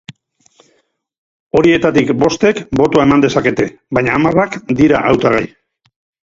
[1.59, 3.69] Horietatik bostek botoa eman dezakete,
[3.99, 5.45] baina hamarrak dira hautagai.